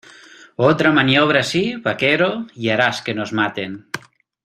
Otra 0.55 0.91
maniobra 0.91 1.41
así, 1.41 1.75
vaquero, 1.75 2.47
y 2.55 2.69
harás 2.69 3.03
que 3.03 3.13
nos 3.13 3.33
maten. 3.33 3.85